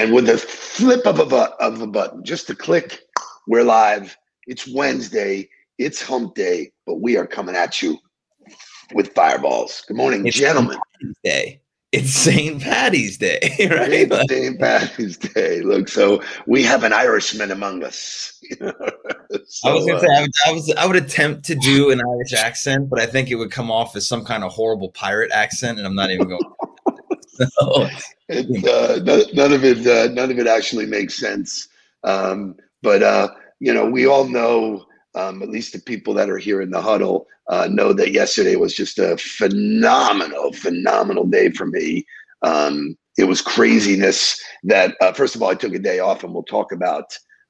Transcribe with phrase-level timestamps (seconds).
[0.00, 3.02] And with a flip of a, bu- of a button, just a click,
[3.46, 4.16] we're live.
[4.46, 5.50] It's Wednesday.
[5.76, 7.98] It's hump day, but we are coming at you
[8.94, 9.84] with fireballs.
[9.86, 10.78] Good morning, It's gentlemen.
[11.22, 11.60] Day.
[11.92, 12.62] It's St.
[12.62, 13.40] Patty's Day,
[13.70, 14.08] right?
[14.10, 14.58] It's St.
[14.58, 15.60] Patty's Day.
[15.60, 18.42] Look, so we have an Irishman among us.
[18.62, 18.64] I
[19.74, 22.32] was gonna uh, say I would, I was I would attempt to do an Irish
[22.32, 25.76] accent, but I think it would come off as some kind of horrible pirate accent,
[25.76, 26.40] and I'm not even going.
[28.28, 31.68] it, uh, none, none of it uh, none of it actually makes sense.
[32.04, 33.28] Um, but uh,
[33.60, 36.80] you know we all know um, at least the people that are here in the
[36.80, 42.06] huddle uh, know that yesterday was just a phenomenal phenomenal day for me.
[42.42, 46.32] Um, it was craziness that uh, first of all i took a day off and
[46.32, 47.04] we'll talk about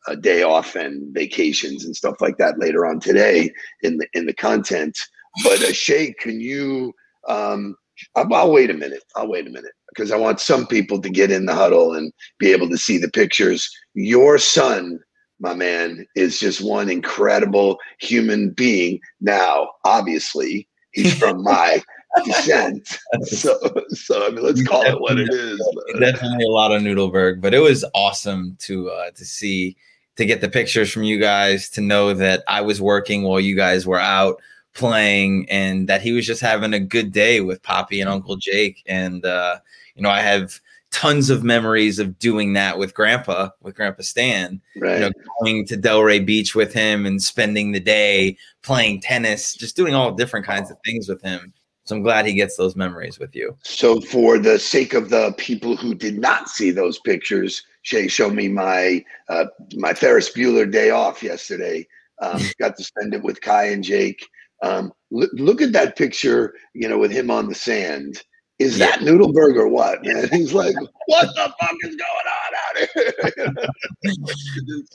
[0.08, 4.26] a day off and vacations and stuff like that later on today in the in
[4.26, 4.98] the content.
[5.44, 6.92] But uh, shay can you
[7.28, 7.76] um,
[8.16, 11.10] I'll, I'll wait a minute i'll wait a minute because I want some people to
[11.10, 13.70] get in the huddle and be able to see the pictures.
[13.94, 15.00] Your son,
[15.40, 19.00] my man, is just one incredible human being.
[19.20, 21.82] Now, obviously, he's from my
[22.24, 22.98] descent.
[23.22, 25.60] So, so I mean, let's call it what it is.
[25.98, 29.76] definitely a lot of Noodleberg, but it was awesome to uh, to see
[30.16, 33.56] to get the pictures from you guys to know that I was working while you
[33.56, 34.40] guys were out
[34.74, 38.82] playing and that he was just having a good day with Poppy and Uncle Jake
[38.86, 39.58] and uh,
[39.94, 44.60] you know I have tons of memories of doing that with Grandpa with Grandpa Stan
[44.76, 44.94] Right.
[44.94, 49.76] you know, going to Delray Beach with him and spending the day playing tennis, just
[49.76, 51.52] doing all different kinds of things with him.
[51.84, 53.56] So I'm glad he gets those memories with you.
[53.62, 58.34] So, for the sake of the people who did not see those pictures, Shay showed
[58.34, 61.88] me my uh, my Ferris Bueller day off yesterday.
[62.20, 64.28] Um, got to spend it with Kai and Jake.
[64.62, 68.22] Um, look, look at that picture, you know, with him on the sand.
[68.58, 68.86] Is Yeah.
[68.90, 70.04] that Noodleberg or what?
[70.04, 70.74] Man, he's like,
[71.06, 73.70] what the fuck is going on out here?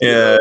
[0.00, 0.36] yeah.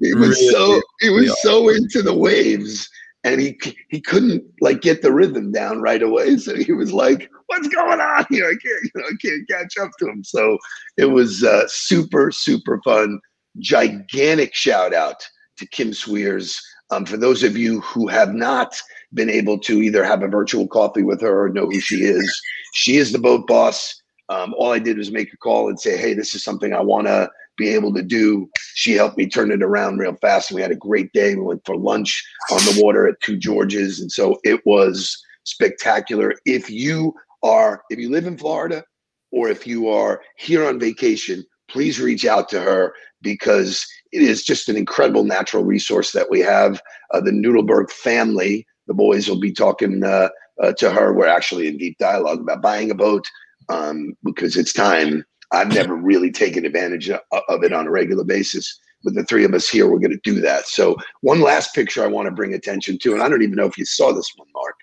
[0.00, 2.88] he was Really, so he was really so into the waves
[3.24, 3.58] and he
[3.90, 8.00] he couldn't like get the rhythm down right away so he was like what's going
[8.00, 10.56] on here i can't you know i can't catch up to him so
[10.96, 13.18] it was uh, super super fun
[13.58, 15.26] gigantic shout out
[15.58, 16.60] to kim swears
[16.90, 18.80] um, for those of you who have not
[19.14, 22.40] been able to either have a virtual coffee with her or know who she is
[22.74, 25.96] she is the boat boss um, all i did was make a call and say
[25.96, 29.50] hey this is something i want to be able to do she helped me turn
[29.50, 30.52] it around real fast.
[30.52, 31.34] We had a great day.
[31.34, 34.00] We went for lunch on the water at Two Georges.
[34.00, 36.34] And so it was spectacular.
[36.44, 38.84] If you are, if you live in Florida
[39.32, 44.42] or if you are here on vacation, please reach out to her because it is
[44.42, 46.80] just an incredible natural resource that we have.
[47.12, 50.28] Uh, the Noodleberg family, the boys will be talking uh,
[50.62, 51.12] uh, to her.
[51.12, 53.26] We're actually in deep dialogue about buying a boat
[53.68, 55.24] um, because it's time.
[55.52, 58.80] I've never really taken advantage of, it on a regular basis.
[59.04, 60.66] With the three of us here, we're going to do that.
[60.66, 63.66] So, one last picture I want to bring attention to, and I don't even know
[63.66, 64.74] if you saw this one, Mark.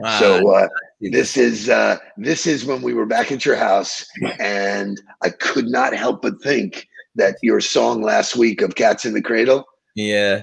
[0.00, 0.18] Wow.
[0.18, 0.68] So, uh,
[1.10, 4.06] this is uh, this is when we were back at your house,
[4.38, 6.86] and I could not help but think
[7.16, 9.64] that your song last week of "Cats in the Cradle."
[9.94, 10.42] yeah.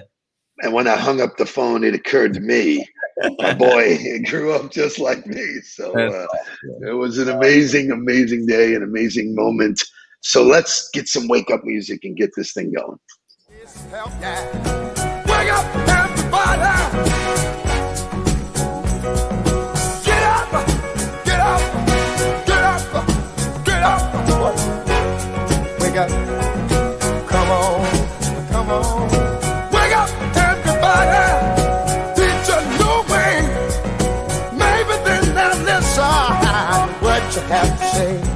[0.62, 2.86] And when I hung up the phone, it occurred to me,
[3.38, 3.98] my boy
[4.28, 5.42] grew up just like me.
[5.62, 6.26] So uh,
[6.86, 9.82] it was an amazing, amazing day, an amazing moment.
[10.20, 12.98] So let's get some wake up music and get this thing going.
[25.90, 26.08] Wake up,
[27.26, 29.08] come on, come on.
[29.72, 31.26] Wake up, everybody!
[32.14, 33.42] Teach a new way.
[34.52, 36.04] Maybe then they'll listen
[37.02, 38.29] what you have to say.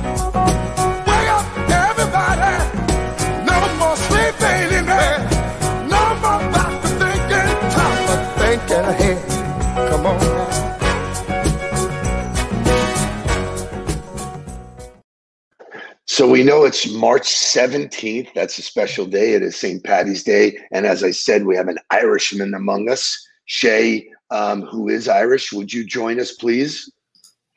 [16.15, 18.33] So we know it's March 17th.
[18.35, 19.33] That's a special day.
[19.33, 19.83] It is St.
[19.83, 20.57] Patty's Day.
[20.71, 23.21] And as I said, we have an Irishman among us.
[23.47, 26.89] Shay, um, who is Irish, would you join us, please?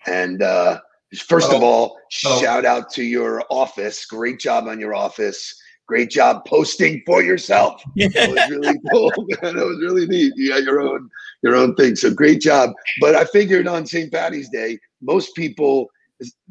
[0.07, 0.79] And uh,
[1.27, 2.41] first of all, Oh.
[2.41, 4.07] shout out to your office.
[4.07, 5.53] Great job on your office.
[5.87, 7.79] Great job posting for yourself.
[7.95, 9.11] It was really cool,
[9.43, 9.55] man.
[9.55, 10.33] It was really neat.
[10.35, 11.07] You got your own
[11.43, 11.95] your own thing.
[11.95, 12.71] So great job.
[13.01, 14.11] But I figured on St.
[14.11, 15.91] Patty's Day, most people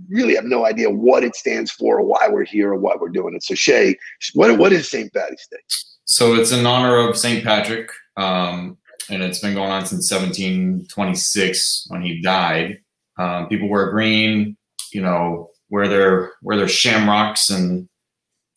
[0.09, 3.09] really have no idea what it stands for, or why we're here, or why we're
[3.09, 3.43] doing it.
[3.43, 3.97] So Shay,
[4.35, 5.13] what what is St.
[5.13, 5.59] Patty's Day?
[6.05, 7.45] So it's in honor of St.
[7.45, 8.79] Patrick, um,
[9.11, 12.79] and it's been going on since 1726 when he died.
[13.19, 14.57] Um, people wear green,
[14.93, 17.89] you know, where there where there's shamrocks and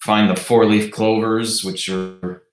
[0.02, 2.44] find the four leaf clovers, which are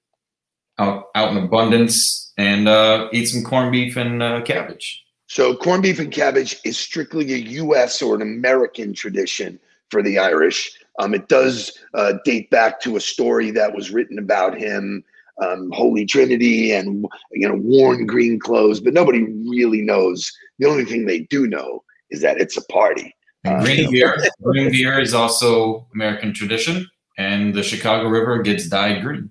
[0.79, 5.06] out out in abundance, and uh, eat some corned beef and uh, cabbage.
[5.29, 8.01] So corned beef and cabbage is strictly a U.S.
[8.01, 9.59] or an American tradition
[9.91, 10.79] for the Irish.
[10.99, 15.05] Um, it does uh, date back to a story that was written about him,
[15.43, 18.81] um, Holy Trinity, and you know, worn green clothes.
[18.81, 20.33] But nobody really knows.
[20.59, 23.15] The only thing they do know is that it's a party.
[23.45, 26.87] And Uh, green beer, green beer is also American tradition,
[27.19, 29.31] and the Chicago River gets dyed green.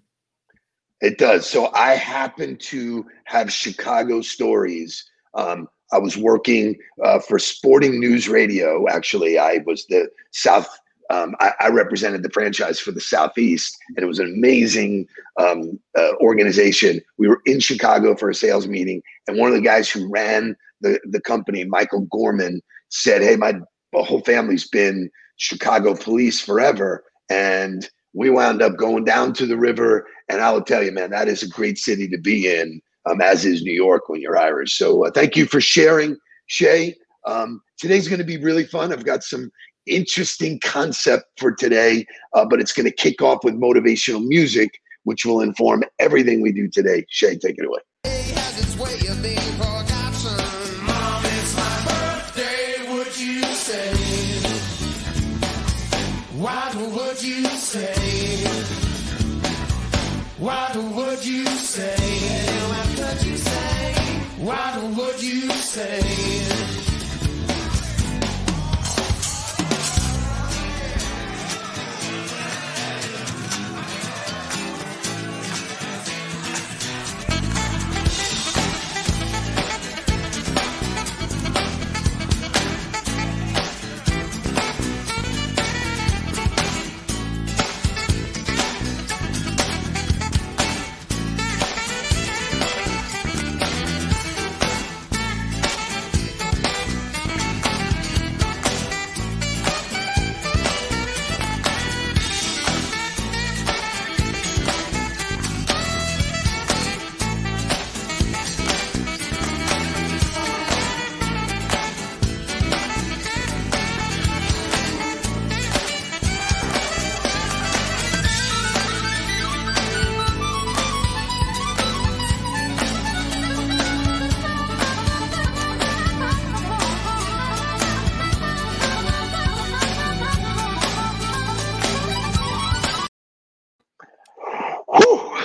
[1.01, 1.45] It does.
[1.47, 5.05] So I happen to have Chicago stories.
[5.33, 8.87] Um, I was working uh, for Sporting News Radio.
[8.89, 10.67] Actually, I was the South.
[11.11, 15.07] Um, I, I represented the franchise for the Southeast, and it was an amazing
[15.39, 16.99] um, uh, organization.
[17.17, 20.55] We were in Chicago for a sales meeting, and one of the guys who ran
[20.81, 23.53] the the company, Michael Gorman, said, "Hey, my
[23.93, 30.07] whole family's been Chicago police forever, and we wound up going down to the river
[30.29, 33.21] and I will tell you, man, that is a great city to be in, um,
[33.21, 34.77] as is New York when you're Irish.
[34.77, 36.17] So uh, thank you for sharing,
[36.47, 36.95] Shay.
[37.25, 38.91] Um, today's going to be really fun.
[38.93, 39.51] I've got some
[39.87, 45.25] interesting concept for today, uh, but it's going to kick off with motivational music, which
[45.25, 47.05] will inform everything we do today.
[47.09, 47.79] Shay, take it away.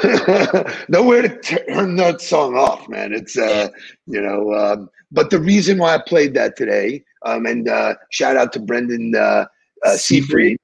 [0.89, 3.13] Nowhere to turn that song off, man.
[3.13, 3.69] It's uh,
[4.07, 8.37] you know, um, but the reason why I played that today, um, and uh, shout
[8.37, 9.47] out to Brendan uh,
[9.85, 10.57] uh, Seafried.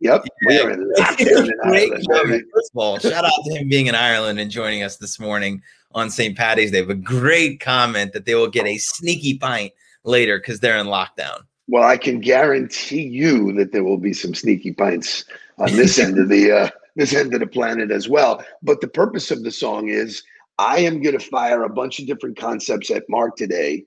[0.00, 0.64] Yep, Yeah.
[0.64, 2.44] we're in lockdown in Great Ireland.
[2.54, 5.60] First of all, shout out to him being in Ireland and joining us this morning
[5.92, 6.36] on St.
[6.36, 6.82] Patty's Day.
[6.82, 9.72] But a great comment that they will get a sneaky pint
[10.04, 11.40] later because they're in lockdown.
[11.66, 15.24] Well, I can guarantee you that there will be some sneaky pints
[15.58, 18.44] on this end of the uh, this end of the planet as well.
[18.62, 20.22] But the purpose of the song is
[20.58, 23.84] I am going to fire a bunch of different concepts at Mark today,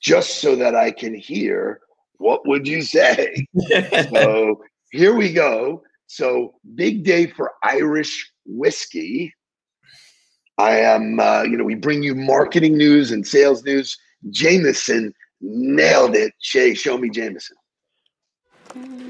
[0.00, 1.80] just so that I can hear
[2.18, 3.46] what would you say.
[4.14, 5.82] so here we go.
[6.06, 9.34] So big day for Irish whiskey.
[10.56, 13.98] I am, uh, you know, we bring you marketing news and sales news.
[14.30, 16.32] Jameson nailed it.
[16.38, 17.56] Shay, show me Jameson.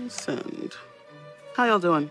[0.09, 0.75] Send.
[1.55, 2.11] How y'all doing?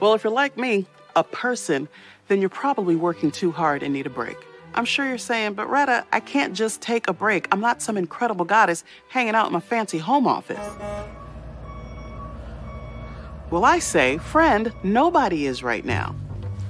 [0.00, 0.86] Well, if you're like me,
[1.16, 1.88] a person,
[2.28, 4.36] then you're probably working too hard and need a break.
[4.74, 7.46] I'm sure you're saying, but Retta, I can't just take a break.
[7.52, 10.58] I'm not some incredible goddess hanging out in my fancy home office.
[13.50, 16.16] Well, I say, friend, nobody is right now.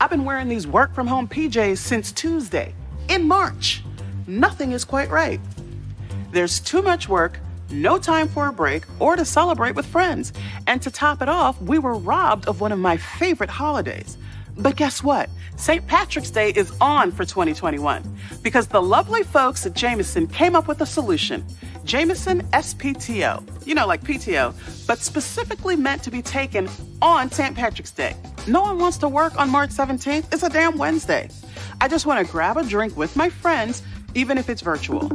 [0.00, 2.74] I've been wearing these work from home PJs since Tuesday,
[3.08, 3.82] in March.
[4.26, 5.40] Nothing is quite right.
[6.32, 7.38] There's too much work,
[7.70, 10.32] no time for a break, or to celebrate with friends.
[10.66, 14.16] And to top it off, we were robbed of one of my favorite holidays.
[14.56, 15.30] But guess what?
[15.56, 15.86] St.
[15.86, 18.02] Patrick's Day is on for 2021
[18.42, 21.44] because the lovely folks at Jameson came up with a solution.
[21.84, 24.54] Jameson SPTO, you know, like PTO,
[24.86, 26.68] but specifically meant to be taken
[27.02, 27.54] on St.
[27.54, 28.16] Patrick's Day.
[28.46, 30.32] No one wants to work on March 17th.
[30.32, 31.28] It's a damn Wednesday.
[31.80, 33.82] I just want to grab a drink with my friends,
[34.14, 35.10] even if it's virtual.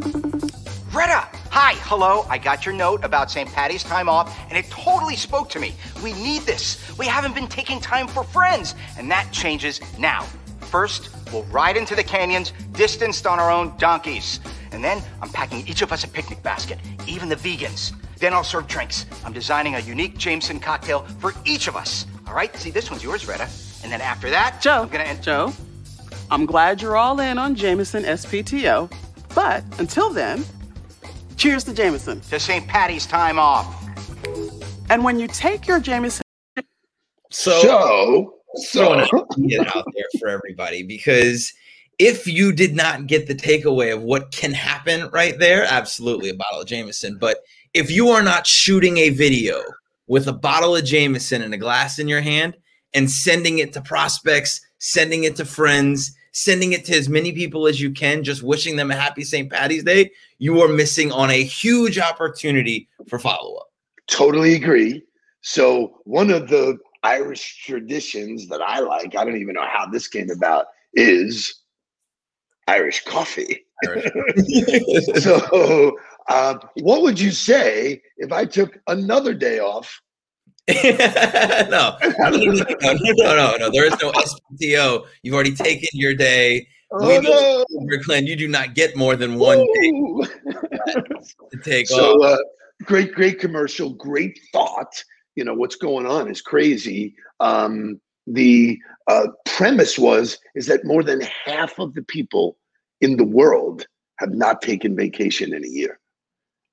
[0.99, 1.29] Greta!
[1.51, 2.25] Hi, hello.
[2.27, 3.49] I got your note about St.
[3.49, 5.73] Patty's time off, and it totally spoke to me.
[6.03, 6.77] We need this.
[6.97, 10.23] We haven't been taking time for friends, and that changes now.
[10.59, 14.41] First, we'll ride into the canyons, distanced on our own donkeys.
[14.73, 17.93] And then I'm packing each of us a picnic basket, even the vegans.
[18.17, 19.05] Then I'll serve drinks.
[19.23, 22.07] I'm designing a unique Jameson cocktail for each of us.
[22.27, 22.53] All right?
[22.57, 23.47] See, this one's yours, Retta.
[23.83, 25.23] And then after that, Joe, I'm gonna end.
[25.23, 25.53] Joe,
[26.29, 28.91] I'm glad you're all in on Jameson SPTO,
[29.33, 30.43] but until then,
[31.39, 32.19] cheers to Jameson.
[32.21, 32.67] to St.
[32.67, 33.87] Patty's time off.
[34.89, 36.21] And when you take your Jameson,
[37.31, 37.61] So,
[38.55, 41.53] So, throwing so it out there for everybody because
[41.97, 46.35] if you did not get the takeaway of what can happen right there, absolutely a
[46.35, 47.17] bottle of Jameson.
[47.17, 47.37] But
[47.73, 49.61] if you are not shooting a video
[50.07, 52.57] with a bottle of Jameson and a glass in your hand
[52.93, 57.67] and sending it to prospects, sending it to friends, sending it to as many people
[57.67, 59.51] as you can, just wishing them a happy St.
[59.51, 63.67] Patty's Day, you are missing on a huge opportunity for follow up.
[64.07, 65.03] totally agree.
[65.41, 70.07] So one of the Irish traditions that I like, I don't even know how this
[70.07, 71.61] came about, is
[72.67, 73.65] Irish coffee.
[75.15, 75.97] So,
[76.29, 80.01] um, what would you say if I took another day off?
[80.69, 83.71] no, no, no, no, no, no, no.
[83.71, 85.05] There is no SPTO.
[85.23, 86.67] You've already taken your day.
[86.91, 87.65] Oh no!
[88.05, 89.91] Glenn, you do not get more than one day
[91.51, 92.39] to take So, off.
[92.39, 92.43] uh,
[92.83, 95.03] great, great commercial, great thought.
[95.35, 97.15] You know what's going on is crazy.
[97.39, 98.77] Um, the
[99.07, 102.57] uh, premise was is that more than half of the people
[103.01, 103.85] in the world
[104.17, 105.99] have not taken vacation in a year.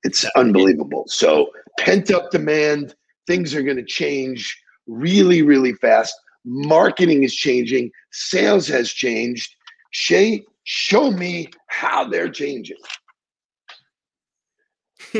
[0.03, 1.05] It's unbelievable.
[1.07, 2.95] So pent up demand,
[3.25, 6.13] things are going to change really, really fast.
[6.45, 9.53] Marketing is changing, sales has changed.
[9.91, 12.77] Shay, show me how they're changing.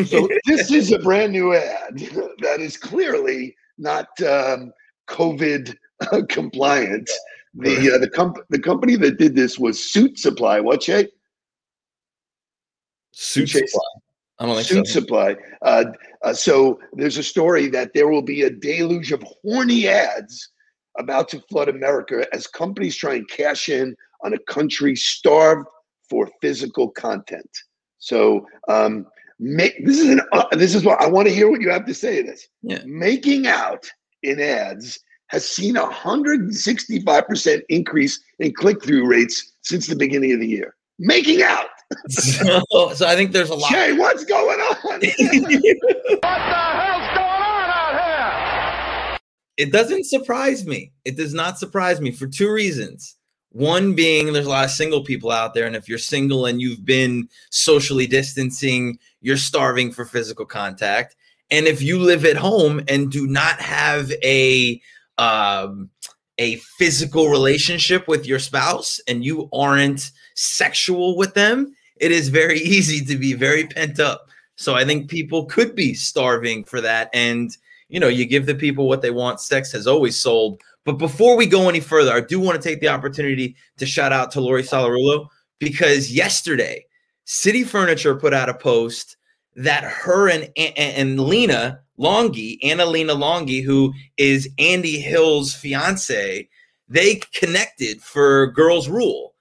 [0.05, 1.97] So this is a brand new ad
[2.41, 4.73] that is clearly not um,
[5.07, 5.75] COVID
[6.11, 7.09] uh, compliant.
[7.53, 10.59] The uh, the comp- the company that did this was Suit Supply.
[10.59, 11.07] What Shay?
[13.13, 13.83] Suit Chase- supply.
[14.39, 14.99] I don't think Suit so.
[14.99, 15.35] Supply.
[15.63, 15.85] Uh,
[16.23, 20.51] uh, so there's a story that there will be a deluge of horny ads
[20.99, 25.67] about to flood America as companies try and cash in on a country starved
[26.09, 27.49] for physical content.
[27.99, 29.07] So um,
[29.39, 31.85] make this is an uh, this is what I want to hear what you have
[31.85, 32.47] to say to this.
[32.61, 32.81] Yeah.
[32.85, 33.85] Making out
[34.23, 40.47] in ads has seen a 165% increase in click-through rates since the beginning of the
[40.47, 40.75] year.
[40.99, 41.67] Making out.
[42.09, 43.71] so, so I think there's a lot.
[43.71, 44.75] Jay, what's going on?
[44.83, 45.09] What the
[46.23, 49.17] hell's going on out here?
[49.57, 50.93] It doesn't surprise me.
[51.05, 53.15] It does not surprise me for two reasons.
[53.51, 56.61] One being there's a lot of single people out there, and if you're single and
[56.61, 61.15] you've been socially distancing, you're starving for physical contact.
[61.49, 64.81] And if you live at home and do not have a
[65.17, 65.89] um,
[66.37, 72.59] a physical relationship with your spouse and you aren't sexual with them, it is very
[72.75, 74.27] easy to be very pent up.
[74.55, 77.09] So I think people could be starving for that.
[77.13, 77.55] And
[77.89, 79.39] you know, you give the people what they want.
[79.39, 80.61] Sex has always sold.
[80.87, 84.13] But before we go any further, I do want to take the opportunity to shout
[84.13, 85.27] out to Lori Salarulo
[85.59, 86.85] because yesterday,
[87.25, 89.17] City Furniture put out a post
[89.57, 96.47] that her and and, and Lena Longi, Anna Lena Longy, who is Andy Hill's fiance,
[96.87, 99.33] they connected for Girls Rule.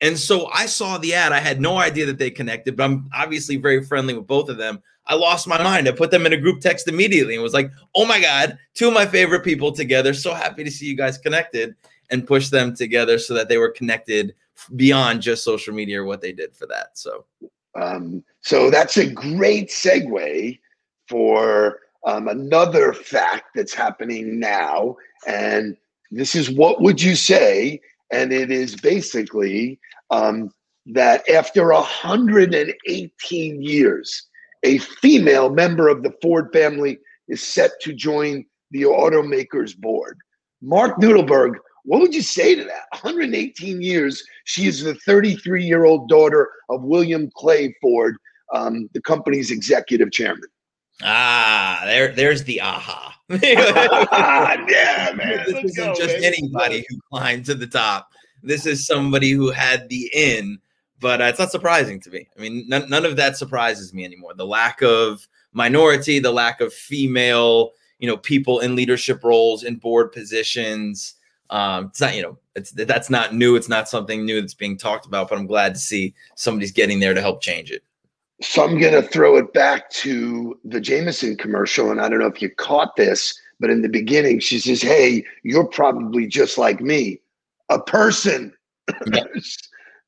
[0.00, 1.32] And so I saw the ad.
[1.32, 4.56] I had no idea that they connected, but I'm obviously very friendly with both of
[4.56, 4.82] them.
[5.06, 5.88] I lost my mind.
[5.88, 8.88] I put them in a group text immediately and was like, oh my God, two
[8.88, 10.14] of my favorite people together.
[10.14, 11.74] So happy to see you guys connected
[12.10, 14.34] and push them together so that they were connected
[14.76, 16.96] beyond just social media or what they did for that.
[16.98, 17.24] So
[17.74, 20.58] Um, so that's a great segue
[21.08, 24.96] for um, another fact that's happening now.
[25.26, 25.76] And
[26.10, 27.80] this is what would you say?
[28.12, 29.78] And it is basically
[30.10, 30.52] um,
[30.86, 34.28] that after 118 years,
[34.64, 40.18] a female member of the Ford family is set to join the automaker's board.
[40.62, 41.52] Mark Noodleberg,
[41.84, 42.84] what would you say to that?
[42.92, 44.22] 118 years.
[44.44, 48.16] She is the 33 year old daughter of William Clay Ford,
[48.52, 50.48] um, the company's executive chairman.
[51.02, 53.14] ah, there, there's the aha.
[53.42, 55.44] yeah, man.
[55.46, 56.26] this Let's isn't go, just baby.
[56.26, 58.08] anybody who climbed to the top.
[58.42, 60.58] This is somebody who had the in,
[61.00, 62.28] but uh, it's not surprising to me.
[62.36, 64.34] I mean, none, none of that surprises me anymore.
[64.34, 69.76] The lack of minority, the lack of female, you know, people in leadership roles in
[69.76, 71.14] board positions.
[71.50, 73.56] Um, it's not, you know, it's that's not new.
[73.56, 75.28] It's not something new that's being talked about.
[75.28, 77.82] But I'm glad to see somebody's getting there to help change it.
[78.40, 81.90] So I'm going to throw it back to the Jameson commercial.
[81.90, 85.24] And I don't know if you caught this, but in the beginning, she says, Hey,
[85.42, 87.20] you're probably just like me,
[87.68, 88.52] a person.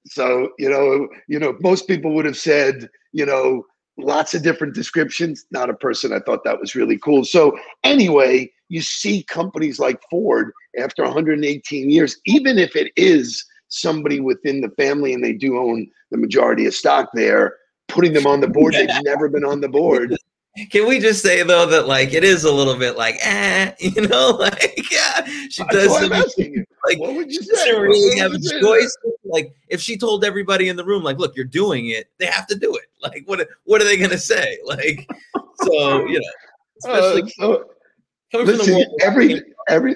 [0.06, 3.64] so, you know, you know, most people would have said, you know,
[3.98, 5.46] lots of different descriptions.
[5.50, 6.12] Not a person.
[6.12, 7.24] I thought that was really cool.
[7.24, 14.20] So anyway, you see companies like Ford after 118 years, even if it is somebody
[14.20, 17.56] within the family and they do own the majority of stock there,
[17.88, 18.74] putting them on the board.
[18.74, 20.16] They've never been on the board.
[20.70, 24.08] Can we just say though that like it is a little bit like eh, you
[24.08, 25.92] know, like yeah, she does.
[25.98, 26.08] some-
[26.86, 27.72] like What would you she say?
[27.78, 28.96] really have a choice.
[29.24, 32.46] Like if she told everybody in the room, like, look, you're doing it, they have
[32.48, 32.82] to do it.
[33.02, 34.58] Like what what are they gonna say?
[34.64, 35.08] Like
[35.62, 36.28] so, you know,
[36.82, 37.64] especially Uh, so,
[38.32, 39.94] coming from the world every every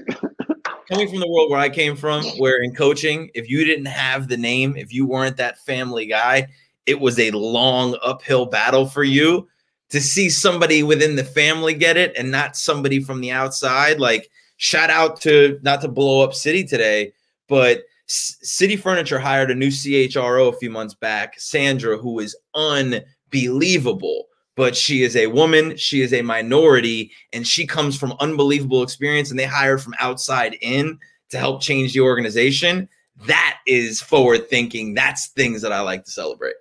[0.88, 4.28] coming from the world where I came from, where in coaching, if you didn't have
[4.28, 6.46] the name, if you weren't that family guy,
[6.86, 9.48] it was a long uphill battle for you
[9.90, 14.00] to see somebody within the family get it and not somebody from the outside.
[14.00, 17.12] Like, shout out to not to blow up City today,
[17.49, 22.37] but C- City Furniture hired a new CHRO a few months back, Sandra, who is
[22.54, 24.26] unbelievable.
[24.56, 29.30] But she is a woman, she is a minority, and she comes from unbelievable experience.
[29.30, 30.99] And they hired from outside in
[31.30, 32.88] to help change the organization.
[33.26, 34.94] That is forward thinking.
[34.94, 36.54] That's things that I like to celebrate.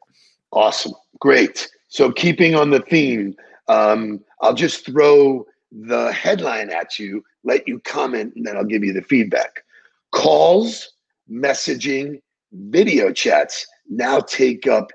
[0.51, 0.93] Awesome.
[1.19, 1.69] Great.
[1.89, 3.35] So keeping on the theme,
[3.67, 8.83] um, I'll just throw the headline at you, let you comment, and then I'll give
[8.83, 9.63] you the feedback.
[10.11, 10.93] Calls,
[11.29, 14.91] messaging, video chats now take up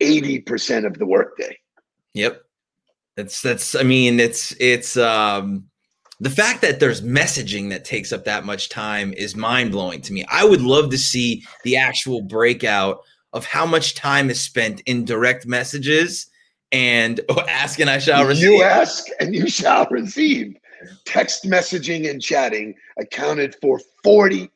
[0.00, 1.58] 80% of the workday.
[2.14, 2.42] Yep.
[3.16, 5.64] That's that's I mean, it's it's um
[6.20, 10.12] the fact that there's messaging that takes up that much time is mind blowing to
[10.12, 10.24] me.
[10.28, 13.00] I would love to see the actual breakout
[13.32, 16.28] of how much time is spent in direct messages
[16.74, 18.50] and oh, ask and I shall receive.
[18.50, 20.56] You ask and you shall receive.
[21.06, 24.50] Text messaging and chatting accounted for 43%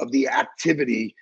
[0.00, 1.14] of the activity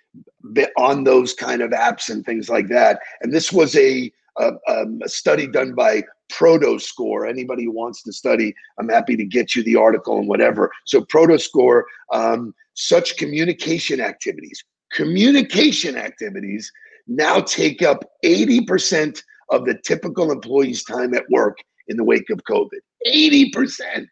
[0.76, 2.98] on those kind of apps and things like that.
[3.20, 6.02] And this was a, a, um, a study done by
[6.32, 7.28] Prodoscore.
[7.28, 10.72] Anybody who wants to study, I'm happy to get you the article and whatever.
[10.86, 16.72] So, Prodoscore, um, such communication activities, communication activities
[17.06, 21.58] now take up 80% of the typical employee's time at work
[21.88, 22.78] in the wake of COVID.
[23.06, 24.06] 80%.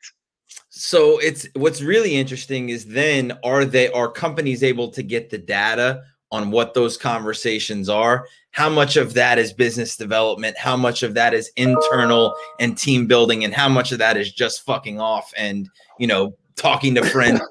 [0.71, 5.39] So it's what's really interesting is then are they are companies able to get the
[5.39, 8.27] data on what those conversations are?
[8.53, 10.57] How much of that is business development?
[10.59, 13.45] How much of that is internal and team building?
[13.45, 17.41] And how much of that is just fucking off and you know talking to friends?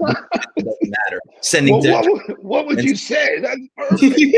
[0.58, 1.22] doesn't matter.
[1.42, 3.40] Sending Well, what, would- what would you say?
[3.40, 4.36] That's perfect.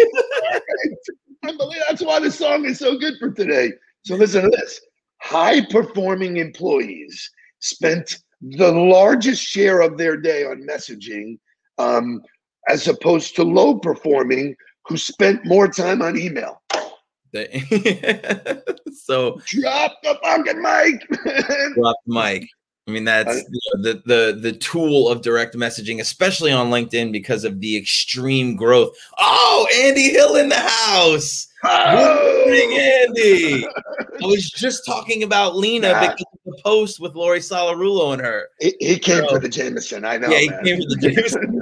[1.42, 1.62] Perfect.
[1.62, 1.86] Unbelievable.
[1.90, 3.72] That's why the song is so good for today.
[4.04, 4.80] So listen to this.
[5.22, 11.38] High performing employees spent the largest share of their day on messaging
[11.78, 12.22] um,
[12.70, 14.56] as opposed to low performing
[14.88, 16.62] who spent more time on email.
[18.94, 21.26] so Drop the fucking mic.
[21.26, 21.74] man.
[21.76, 22.50] drop the mic.
[22.90, 27.12] I mean, that's you know, the the the tool of direct messaging, especially on LinkedIn,
[27.12, 28.96] because of the extreme growth.
[29.20, 31.46] Oh, Andy Hill in the house.
[31.62, 33.06] Good morning, oh!
[33.08, 33.66] Andy.
[34.24, 38.48] I was just talking about Lena because of the post with Lori Salarulo and her.
[38.60, 39.30] He, he came Bro.
[39.30, 40.04] for the Jameson.
[40.04, 40.30] I know.
[40.30, 40.64] yeah, he man.
[40.64, 41.62] came with the Jameson.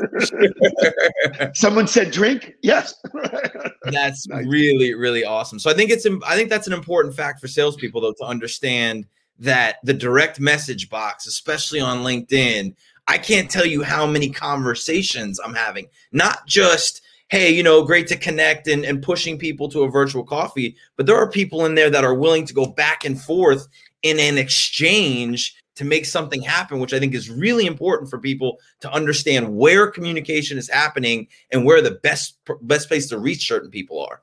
[1.56, 2.54] Someone said drink.
[2.62, 2.96] Yes.
[3.92, 4.46] that's Nice.
[4.48, 8.02] really really awesome so i think it's i think that's an important fact for salespeople
[8.02, 9.06] though to understand
[9.40, 12.74] that the direct message box especially on linkedin
[13.08, 18.08] i can't tell you how many conversations i'm having not just hey you know great
[18.08, 21.76] to connect and, and pushing people to a virtual coffee but there are people in
[21.76, 23.68] there that are willing to go back and forth
[24.04, 28.58] in an exchange to make something happen which i think is really important for people
[28.80, 33.70] to understand where communication is happening and where the best best place to reach certain
[33.70, 34.22] people are.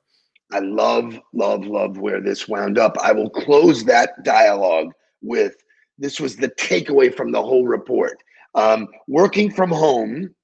[0.53, 2.96] I love, love, love where this wound up.
[3.03, 4.92] I will close that dialogue
[5.24, 5.54] with
[5.98, 8.22] this was the takeaway from the whole report.
[8.54, 10.34] Um, working from home,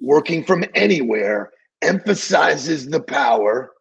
[0.00, 1.50] working from anywhere
[1.82, 3.72] emphasizes the power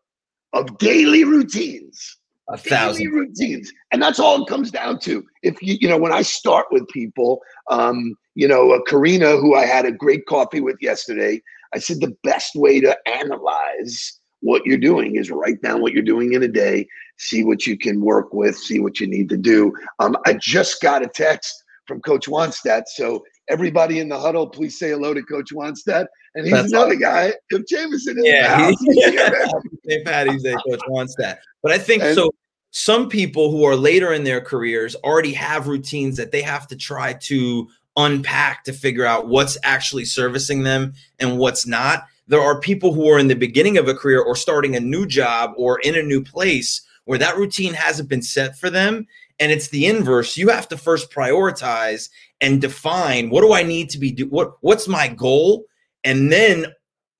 [0.53, 2.17] of daily routines.
[2.49, 3.11] A daily thousand.
[3.11, 6.67] routines and that's all it comes down to if you you know when i start
[6.69, 7.41] with people
[7.71, 11.41] um you know uh, karina who i had a great coffee with yesterday
[11.73, 16.03] i said the best way to analyze what you're doing is write down what you're
[16.03, 16.85] doing in a day
[17.17, 20.81] see what you can work with see what you need to do um, i just
[20.81, 22.83] got a text from coach Wannstedt.
[22.87, 26.07] so everybody in the huddle please say hello to coach Wannstedt.
[26.35, 30.05] and he's That's another guy if jameson in Yeah, the he- house St.
[30.05, 31.37] Patty's Day coach Wannstedt.
[31.63, 32.31] But I think And- so.
[32.77, 36.75] Some people who are later in their careers already have routines that they have to
[36.75, 42.03] try to unpack to figure out what's actually servicing them and what's not.
[42.27, 45.05] There are people who are in the beginning of a career or starting a new
[45.05, 49.07] job or in a new place where that routine hasn't been set for them.
[49.39, 50.37] And it's the inverse.
[50.37, 52.09] You have to first prioritize
[52.41, 55.65] and define what do I need to be do what what's my goal
[56.03, 56.67] and then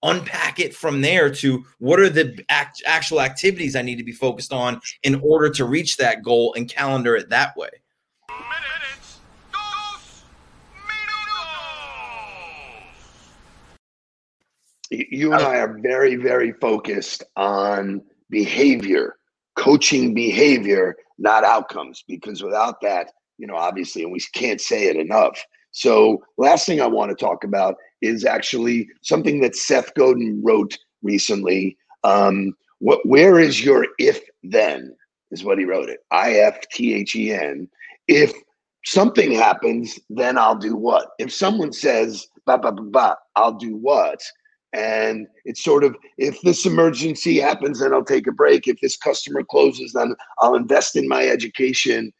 [0.04, 4.12] unpack it from there to what are the act, actual activities I need to be
[4.12, 7.70] focused on in order to reach that goal and calendar it that way.
[14.92, 19.18] You and I are very, very focused on behavior,
[19.56, 24.96] coaching behavior, not outcomes, because without that, you know, obviously, and we can't say it
[24.96, 25.44] enough.
[25.72, 30.78] So, last thing I want to talk about is actually something that Seth Godin wrote
[31.04, 31.78] recently.
[32.04, 34.96] Um, what, where is your if then?
[35.32, 36.00] Is what he wrote it.
[36.12, 37.68] I F T H E N.
[38.08, 38.32] If
[38.86, 41.10] something happens, then I'll do what?
[41.20, 44.22] If someone says, ba, ba, ba, ba, I'll do what?
[44.76, 48.68] And it's sort of if this emergency happens, then I'll take a break.
[48.68, 52.12] If this customer closes, then I'll invest in my education.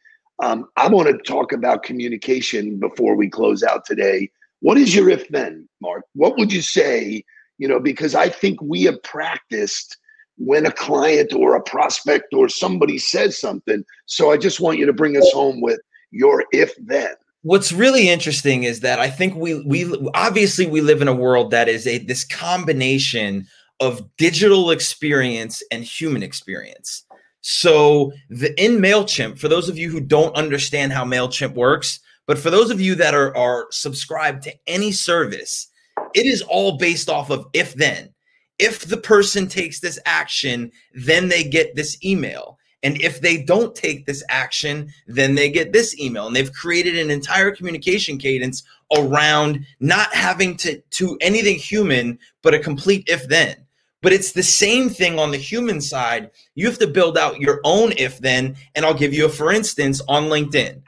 [0.42, 4.30] Um, I want to talk about communication before we close out today.
[4.60, 6.04] What is your if then, Mark?
[6.14, 7.24] What would you say?
[7.58, 9.98] You know, because I think we have practiced
[10.38, 13.84] when a client or a prospect or somebody says something.
[14.06, 17.14] So I just want you to bring us home with your if then
[17.46, 21.52] what's really interesting is that I think we we obviously we live in a world
[21.52, 23.46] that is a this combination
[23.78, 27.04] of digital experience and human experience.
[27.42, 32.36] So the in Mailchimp, for those of you who don't understand how Mailchimp works, but
[32.36, 35.68] for those of you that are are subscribed to any service,
[36.14, 38.12] it is all based off of if then.
[38.58, 42.58] If the person takes this action, then they get this email.
[42.86, 46.28] And if they don't take this action, then they get this email.
[46.28, 48.62] And they've created an entire communication cadence
[48.96, 53.56] around not having to to anything human, but a complete if then.
[54.02, 56.30] But it's the same thing on the human side.
[56.54, 58.54] You have to build out your own if then.
[58.76, 60.80] And I'll give you a for instance on LinkedIn.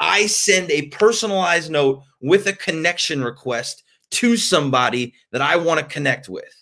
[0.00, 5.94] I send a personalized note with a connection request to somebody that I want to
[5.94, 6.54] connect with.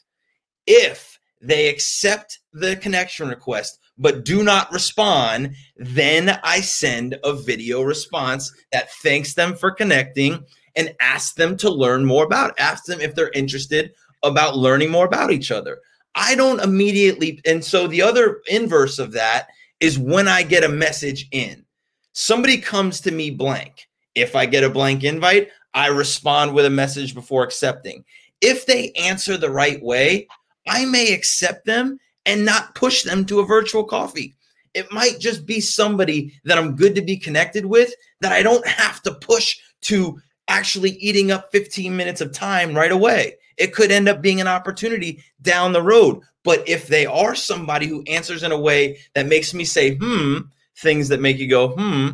[0.67, 7.83] If they accept the connection request, but do not respond, then I send a video
[7.83, 10.45] response that thanks them for connecting
[10.77, 12.59] and ask them to learn more about.
[12.59, 15.79] Ask them if they're interested about learning more about each other.
[16.15, 19.49] I don't immediately, and so the other inverse of that
[19.81, 21.65] is when I get a message in.
[22.13, 23.89] Somebody comes to me blank.
[24.15, 28.05] If I get a blank invite, I respond with a message before accepting.
[28.41, 30.29] If they answer the right way,
[30.69, 34.35] I may accept them and not push them to a virtual coffee.
[34.75, 38.67] It might just be somebody that I'm good to be connected with that I don't
[38.67, 43.37] have to push to actually eating up 15 minutes of time right away.
[43.59, 46.21] It could end up being an opportunity down the road.
[46.43, 50.39] But if they are somebody who answers in a way that makes me say, hmm,
[50.77, 52.09] things that make you go, hmm,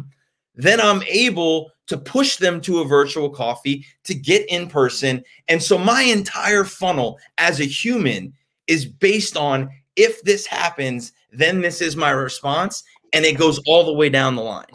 [0.54, 5.24] then I'm able to push them to a virtual coffee to get in person.
[5.48, 8.34] And so my entire funnel as a human
[8.66, 12.84] is based on if this happens, then this is my response.
[13.12, 14.66] And it goes all the way down the line.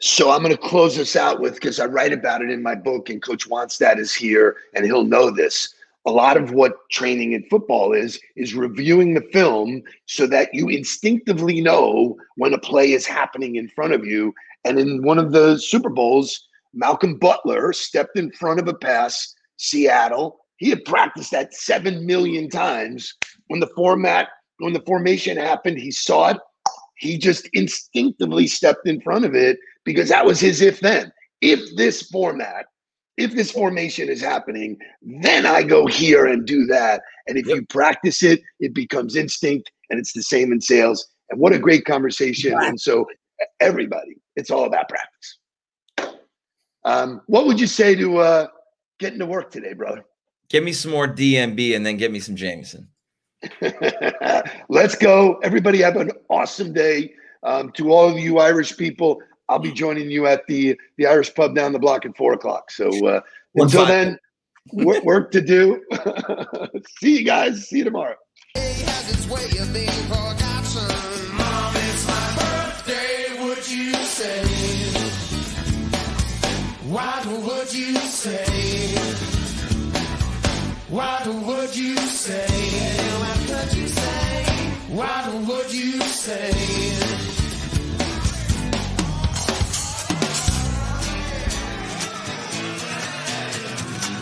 [0.00, 2.74] So I'm going to close this out with because I write about it in my
[2.74, 5.74] book, and Coach Wannstedt is here, and he'll know this.
[6.04, 10.68] A lot of what training in football is is reviewing the film so that you
[10.68, 14.32] instinctively know when a play is happening in front of you.
[14.64, 19.34] And in one of the Super Bowls, Malcolm Butler stepped in front of a pass,
[19.56, 20.38] Seattle.
[20.58, 23.14] He had practiced that seven million times.
[23.48, 26.38] When the format when the formation happened, he saw it.
[26.98, 31.12] He just instinctively stepped in front of it because that was his if then.
[31.42, 32.66] If this format,
[33.16, 37.02] if this formation is happening, then I go here and do that.
[37.26, 37.56] And if yep.
[37.56, 41.06] you practice it, it becomes instinct and it's the same in sales.
[41.30, 42.54] And what a great conversation.
[42.58, 43.06] And so,
[43.60, 46.14] everybody, it's all about practice.
[46.84, 48.46] Um, what would you say to uh,
[48.98, 50.04] getting to work today, brother?
[50.48, 52.88] Give me some more DMB and then get me some Jameson.
[54.68, 55.34] Let's go.
[55.42, 57.12] Everybody have an awesome day.
[57.42, 61.34] Um, to all of you Irish people, I'll be joining you at the the Irish
[61.34, 62.70] pub down the block at four o'clock.
[62.70, 63.20] So uh,
[63.54, 64.18] until then,
[64.72, 65.82] work, work to do.
[66.98, 67.68] See you guys.
[67.68, 68.16] See you tomorrow.
[80.88, 82.46] What would you say?
[83.18, 84.44] What would you say?
[84.88, 87.15] What would you say?